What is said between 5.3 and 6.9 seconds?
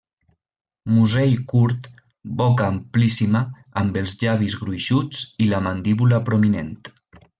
i la mandíbula prominent.